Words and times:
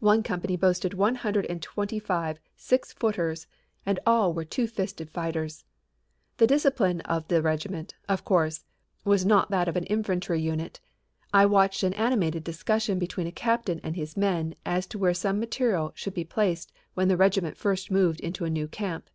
One 0.00 0.22
company 0.22 0.58
boasted 0.58 0.92
one 0.92 1.14
hundred 1.14 1.46
and 1.46 1.62
twenty 1.62 1.98
five 1.98 2.38
six 2.54 2.92
footers 2.92 3.46
and 3.86 3.98
all 4.04 4.34
were 4.34 4.44
two 4.44 4.66
fisted 4.66 5.08
fighters. 5.08 5.64
The 6.36 6.46
discipline 6.46 7.00
of 7.06 7.26
the 7.28 7.40
regiment, 7.40 7.94
of 8.06 8.26
course, 8.26 8.66
was 9.06 9.24
not 9.24 9.50
that 9.52 9.66
of 9.66 9.76
an 9.76 9.84
infantry 9.84 10.38
unit. 10.38 10.80
I 11.32 11.46
watched 11.46 11.82
an 11.82 11.94
animated 11.94 12.44
discussion 12.44 12.98
between 12.98 13.26
a 13.26 13.32
captain 13.32 13.80
and 13.82 13.96
his 13.96 14.18
men 14.18 14.54
as 14.66 14.86
to 14.88 14.98
where 14.98 15.14
some 15.14 15.40
material 15.40 15.92
should 15.94 16.12
be 16.12 16.24
placed 16.24 16.70
when 16.92 17.08
the 17.08 17.16
regiment 17.16 17.56
first 17.56 17.90
moved 17.90 18.20
into 18.20 18.44
a 18.44 18.50
new 18.50 18.68
camp. 18.68 19.08